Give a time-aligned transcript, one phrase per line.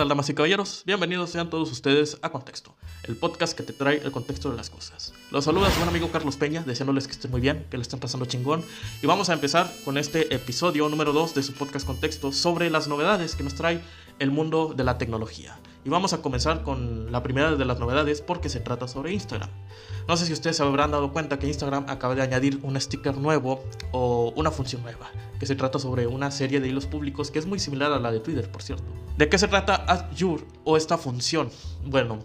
[0.00, 0.82] tal, damas y caballeros?
[0.86, 4.70] Bienvenidos sean todos ustedes a Contexto, el podcast que te trae el contexto de las
[4.70, 5.12] cosas.
[5.30, 8.00] Los saluda su buen amigo Carlos Peña, deseándoles que estén muy bien, que le estén
[8.00, 8.64] pasando chingón.
[9.02, 12.88] Y vamos a empezar con este episodio número 2 de su podcast Contexto sobre las
[12.88, 13.82] novedades que nos trae
[14.18, 15.58] el mundo de la tecnología.
[15.84, 19.48] Y vamos a comenzar con la primera de las novedades porque se trata sobre Instagram.
[20.06, 23.16] No sé si ustedes se habrán dado cuenta que Instagram acaba de añadir un sticker
[23.16, 27.38] nuevo o una función nueva, que se trata sobre una serie de hilos públicos que
[27.38, 28.84] es muy similar a la de Twitter, por cierto.
[29.16, 31.50] ¿De qué se trata Azure o esta función?
[31.86, 32.18] Bueno,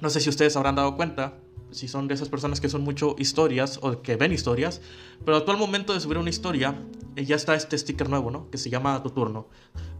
[0.00, 1.34] no sé si ustedes habrán dado cuenta,
[1.70, 4.80] si son de esas personas que son mucho historias o que ven historias,
[5.24, 6.74] pero a al momento de subir una historia
[7.16, 8.50] ya está este sticker nuevo, ¿no?
[8.50, 9.48] Que se llama tu turno.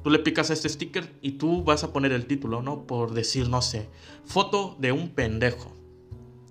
[0.02, 2.86] Tú le picas a este sticker y tú vas a poner el título, ¿no?
[2.86, 3.88] Por decir, no sé,
[4.24, 5.72] foto de un pendejo.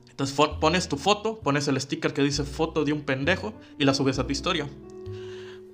[0.10, 3.94] Entonces pones tu foto, pones el sticker que dice foto de un pendejo y la
[3.94, 4.68] subes a tu historia.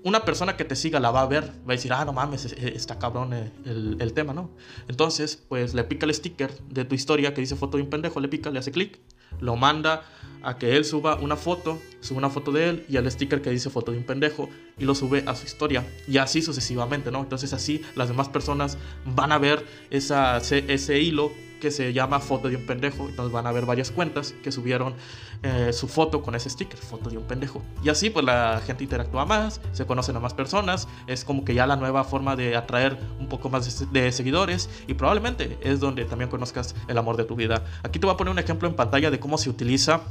[0.04, 2.46] Una persona que te siga la va a ver, va a decir, ah, no mames,
[2.46, 4.52] está cabrón eh, el tema, ¿no?
[4.88, 8.20] Entonces, pues le pica el sticker de tu historia que dice foto de un pendejo,
[8.20, 9.00] le pica, le hace clic
[9.40, 10.04] lo manda
[10.44, 13.50] a que él suba una foto, sube una foto de él y el sticker que
[13.50, 17.22] dice foto de un pendejo y lo sube a su historia y así sucesivamente, ¿no?
[17.22, 22.50] Entonces así las demás personas van a ver esa, ese hilo que se llama foto
[22.50, 23.08] de un pendejo.
[23.08, 24.96] Entonces van a ver varias cuentas que subieron
[25.44, 27.62] eh, su foto con ese sticker, foto de un pendejo.
[27.84, 31.54] Y así pues la gente interactúa más, se conocen a más personas, es como que
[31.54, 36.06] ya la nueva forma de atraer un poco más de, seguidores y probablemente es donde
[36.06, 37.64] también conozcas el amor de tu vida.
[37.84, 40.02] Aquí te voy a poner un ejemplo en pantalla de cómo se utiliza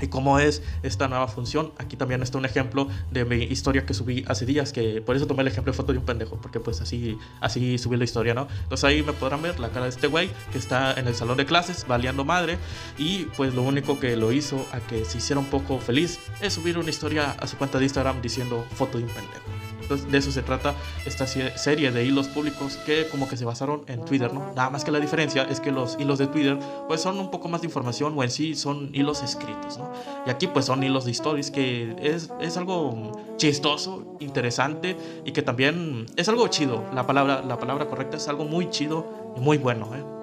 [0.00, 1.72] y cómo es esta nueva función.
[1.78, 5.26] Aquí también está un ejemplo de mi historia que subí hace días, que por eso
[5.26, 8.34] tomé el ejemplo de foto de un pendejo, porque pues así, así subí la historia,
[8.34, 8.48] ¿no?
[8.62, 11.36] Entonces ahí me podrán ver la cara de este güey que está en el salón
[11.36, 12.58] de clases, baleando madre,
[12.98, 16.54] y pues lo único que lo hizo a que se hiciera un poco feliz es
[16.54, 20.30] subir una historia a su cuenta de Instagram diciendo foto de un pendejo de eso
[20.30, 20.74] se trata
[21.04, 24.52] esta serie de hilos públicos que como que se basaron en Twitter, ¿no?
[24.54, 27.48] Nada más que la diferencia es que los hilos de Twitter pues son un poco
[27.48, 29.90] más de información o en sí son hilos escritos, ¿no?
[30.26, 35.42] Y aquí pues son hilos de stories que es, es algo chistoso, interesante y que
[35.42, 36.84] también es algo chido.
[36.94, 40.19] La palabra, la palabra correcta es algo muy chido y muy bueno, ¿eh?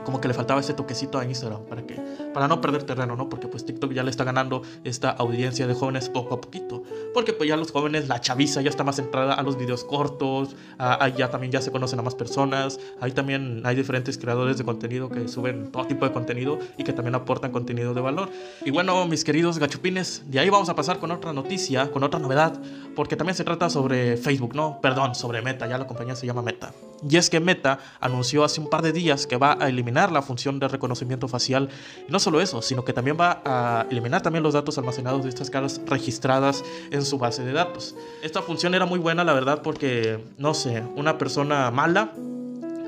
[0.00, 2.00] Como que le faltaba ese toquecito a Instagram para que
[2.32, 3.28] para no perder terreno, ¿no?
[3.28, 6.82] Porque pues TikTok ya le está ganando esta audiencia de jóvenes poco a poquito,
[7.12, 10.56] porque pues ya los jóvenes, la chaviza ya está más centrada a los videos cortos,
[10.78, 14.64] ahí ya también ya se conocen a más personas, ahí también hay diferentes creadores de
[14.64, 18.30] contenido que suben todo tipo de contenido y que también aportan contenido de valor.
[18.64, 22.18] Y bueno, mis queridos gachupines, de ahí vamos a pasar con otra noticia, con otra
[22.18, 22.60] novedad,
[22.96, 24.80] porque también se trata sobre Facebook, ¿no?
[24.80, 26.72] Perdón, sobre Meta, ya la compañía se llama Meta.
[27.08, 30.22] Y es que Meta anunció hace un par de días que va a eliminar la
[30.22, 31.68] función de reconocimiento facial.
[32.08, 35.28] Y no solo eso, sino que también va a eliminar también los datos almacenados de
[35.28, 37.94] estas caras registradas en su base de datos.
[38.22, 42.12] Esta función era muy buena, la verdad, porque, no sé, una persona mala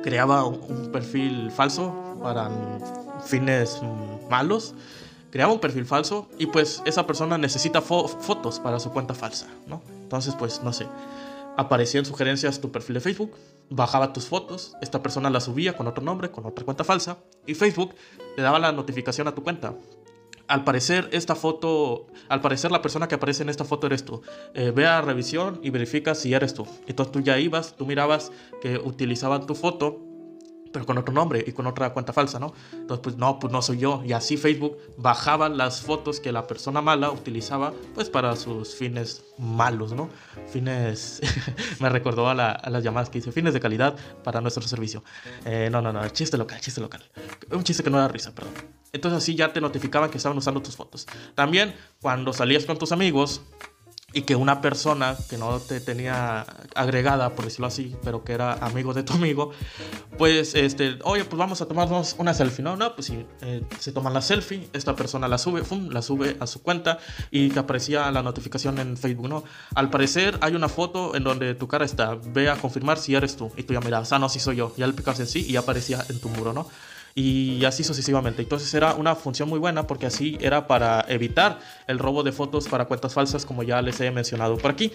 [0.03, 2.51] creaba un perfil falso para
[3.25, 3.81] fines
[4.31, 4.75] malos
[5.31, 9.83] creaba un perfil falso y pues esa persona necesita fotos para su cuenta falsa, ¿no?
[10.03, 10.87] Entonces, pues, no sé,
[11.57, 13.33] aparecía en sugerencias tu perfil de Facebook,
[13.71, 17.55] bajaba tus fotos, esta persona las subía con otro nombre, con otra cuenta falsa, y
[17.55, 17.95] Facebook
[18.37, 19.75] le daba la notificación a tu cuenta.
[20.49, 24.23] Al parecer, esta foto, al parecer la persona que aparece en esta foto eres tú.
[24.55, 26.69] Eh, ve a revisión y verifica si eres tú.
[26.87, 30.06] Entonces tú ya ibas, tú mirabas que utilizaban tu foto
[30.73, 32.53] pero con otro nombre y con otra cuenta falsa, ¿no?
[32.73, 34.03] Entonces, pues no, pues no soy yo.
[34.05, 39.25] Y así Facebook bajaba las fotos que la persona mala utilizaba, pues para sus fines
[39.39, 40.09] malos, ¿no?
[40.49, 41.21] Fines,
[41.81, 45.03] me recordó a, las llamadas que hice, fines de calidad para nuestro servicio.
[45.45, 47.03] Eh, no, no, no, chiste local, chiste local.
[47.51, 48.55] Un chiste que no da risa, perdón.
[48.93, 51.07] Entonces así ya te notificaban que estaban usando tus fotos.
[51.35, 53.43] También cuando salías con tus amigos,
[54.17, 58.55] y que una persona que no te tenía agregada, por decirlo así, pero que era
[58.55, 59.51] amigo de tu amigo,
[60.17, 62.79] pues, este, oye, pues vamos a tomarnos una selfie, ¿no?
[62.79, 65.91] No, pues sí, eh, se toman la selfie, esta persona la sube, ¡fum!
[65.91, 66.99] la sube a su cuenta
[67.31, 69.45] y te aparecía la notificación en Facebook, ¿no?
[69.75, 73.37] Al parecer hay una foto en donde tu cara está, ve a confirmar si eres
[73.37, 75.45] tú, y tú ya miras, ah, no, sí soy yo, ya le picas en sí
[75.47, 76.67] y aparecía en tu muro, ¿no?
[77.19, 78.43] Y así sucesivamente.
[78.43, 82.69] Entonces era una función muy buena porque así era para evitar el robo de fotos
[82.69, 84.93] para cuentas falsas como ya les he mencionado por aquí.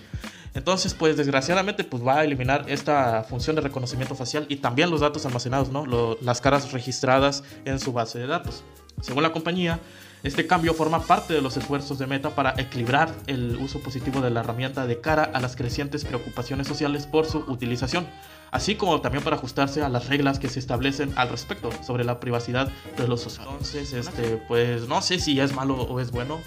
[0.53, 5.01] Entonces, pues desgraciadamente pues va a eliminar esta función de reconocimiento facial y también los
[5.01, 5.85] datos almacenados, ¿no?
[6.21, 8.63] las caras registradas en su base de datos.
[9.01, 9.79] Según la compañía,
[10.23, 14.29] este cambio forma parte de los esfuerzos de Meta para equilibrar el uso positivo de
[14.29, 18.05] la herramienta de cara a las crecientes preocupaciones sociales por su utilización,
[18.51, 22.19] así como también para ajustarse a las reglas que se establecen al respecto sobre la
[22.19, 23.73] privacidad de los usuarios.
[23.73, 26.39] Entonces, este, pues no sé si es malo o es bueno.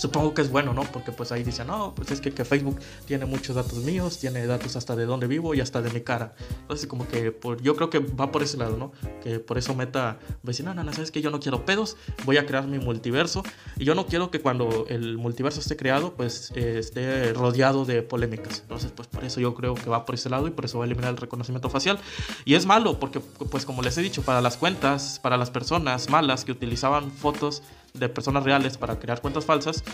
[0.00, 0.82] Supongo que es bueno, ¿no?
[0.84, 4.46] Porque pues ahí dicen, no, pues es que, que, Facebook tiene muchos datos míos, tiene
[4.46, 6.34] datos hasta de dónde vivo y hasta de mi cara.
[6.62, 8.92] Entonces como que por, yo creo que va por ese lado, ¿no?
[9.22, 11.66] Que por eso Meta va a decir, no, no, no, sabes que yo no quiero
[11.66, 13.42] pedos, voy a crear mi multiverso
[13.76, 18.00] y yo no quiero que cuando el multiverso esté creado, pues eh, esté rodeado de
[18.02, 18.60] polémicas.
[18.60, 20.84] Entonces pues por eso yo creo que va por ese lado y por eso va
[20.84, 21.98] a eliminar el reconocimiento facial.
[22.46, 26.08] Y es malo porque pues como les he dicho, para las cuentas, para las personas
[26.08, 27.62] malas que utilizaban fotos
[27.94, 29.84] de personas reales para crear cuentas falsas,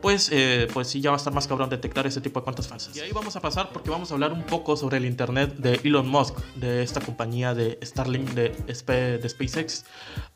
[0.00, 2.68] pues, eh, pues sí, ya va a estar más cabrón detectar ese tipo de cuentas
[2.68, 2.94] falsas.
[2.94, 5.80] Y ahí vamos a pasar porque vamos a hablar un poco sobre el Internet de
[5.84, 8.50] Elon Musk, de esta compañía de Starlink de,
[9.18, 9.84] de SpaceX,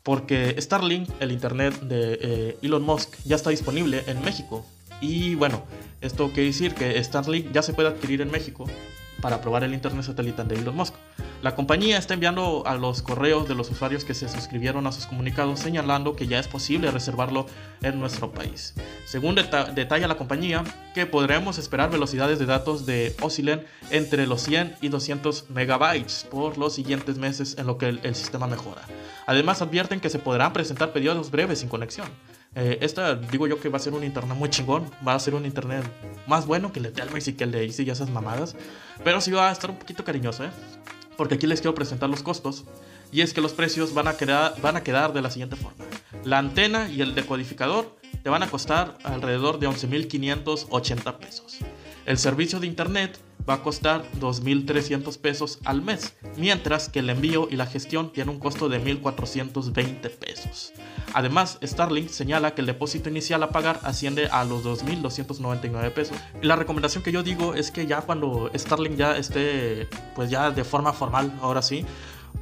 [0.01, 4.65] porque Starlink, el Internet de eh, Elon Musk, ya está disponible en México.
[4.99, 5.63] Y bueno,
[6.01, 8.65] esto quiere decir que Starlink ya se puede adquirir en México
[9.21, 10.95] para probar el Internet satelital de Elon Musk.
[11.41, 15.07] La compañía está enviando a los correos de los usuarios que se suscribieron a sus
[15.07, 17.47] comunicados señalando que ya es posible reservarlo
[17.81, 18.75] en nuestro país.
[19.05, 24.75] Según detalla la compañía, que podremos esperar velocidades de datos de oscilen entre los 100
[24.81, 28.83] y 200 megabytes por los siguientes meses en lo que el, sistema mejora.
[29.25, 32.07] Además advierten que se podrán presentar periodos breves sin conexión.
[32.53, 35.33] Eh, esta digo yo que va a ser un internet muy chingón, va a ser
[35.33, 35.83] un internet
[36.27, 38.55] más bueno que el de Telmex y que el de Easy y esas mamadas,
[39.03, 40.49] pero sí va a estar un poquito cariñoso, ¿eh?
[41.17, 42.65] Porque aquí les quiero presentar los costos.
[43.11, 45.83] Y es que los precios van a, quedar, van a quedar de la siguiente forma.
[46.23, 51.57] La antena y el decodificador te van a costar alrededor de 11.580 pesos.
[52.05, 53.19] El servicio de internet
[53.49, 58.31] va a costar 2.300 pesos al mes, mientras que el envío y la gestión tiene
[58.31, 60.73] un costo de 1.420 pesos.
[61.13, 66.17] Además, Starlink señala que el depósito inicial a pagar asciende a los 2.299 pesos.
[66.41, 70.51] Y la recomendación que yo digo es que ya cuando Starlink ya esté, pues ya
[70.51, 71.85] de forma formal, ahora sí,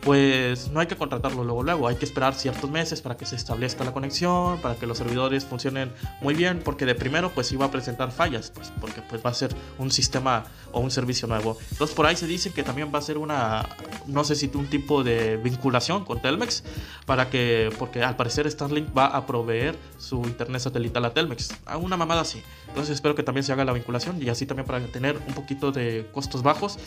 [0.02, 3.36] pues no hay que contratarlo luego luego, hay que esperar ciertos meses para que se
[3.36, 5.92] establezca la conexión, para que los servidores funcionen
[6.22, 9.34] muy bien, porque de primero pues iba a presentar fallas, pues porque pues va a
[9.34, 11.58] ser un sistema o un servicio nuevo.
[11.72, 13.68] Entonces por ahí se dice que también va a ser una,
[14.08, 16.64] no sé si un tipo de vinculación con Telmex,
[17.06, 21.78] para que, porque al parecer Starlink va a proveer su internet satelital a Telmex, a
[21.78, 22.42] una mamada así.
[22.68, 25.72] Entonces espero que también se haga la vinculación y así también para tener un poquito
[25.72, 26.78] de costos bajos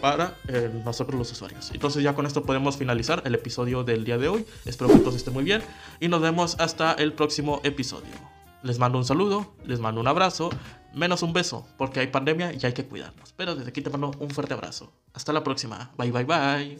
[0.00, 1.70] para eh, nosotros los usuarios.
[1.72, 4.44] Entonces ya con esto podemos finalizar el episodio del día de hoy.
[4.66, 5.62] Espero que todos estén muy bien
[6.00, 8.12] y nos vemos hasta el próximo episodio.
[8.62, 10.50] Les mando un saludo, les mando un abrazo,
[10.92, 13.32] menos un beso, porque hay pandemia y hay que cuidarnos.
[13.38, 14.92] Pero desde aquí te mando un fuerte abrazo.
[15.14, 15.92] Hasta la próxima.
[15.96, 16.78] Bye bye bye.